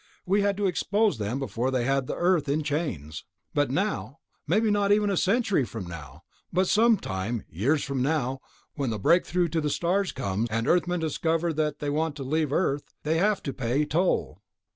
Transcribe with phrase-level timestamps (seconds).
[0.25, 3.23] We had to expose them before they had the Earth in chains...
[3.53, 8.39] not now, maybe not even a century from now, but sometime, years from now,
[8.73, 12.23] when the breakthrough to the stars comes and Earthmen discover that if they want to
[12.23, 14.41] leave Earth they have to pay toll...."